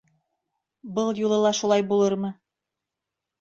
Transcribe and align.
Был 0.95 1.11
юлы 1.23 1.37
ла 1.43 1.51
шулай 1.59 1.85
булырмы? 1.93 2.33